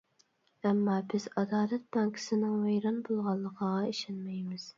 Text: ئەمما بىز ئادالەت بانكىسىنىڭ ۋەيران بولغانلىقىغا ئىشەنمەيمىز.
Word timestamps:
ئەمما 0.69 0.95
بىز 1.11 1.27
ئادالەت 1.41 1.85
بانكىسىنىڭ 1.99 2.57
ۋەيران 2.65 2.99
بولغانلىقىغا 3.11 3.87
ئىشەنمەيمىز. 3.93 4.67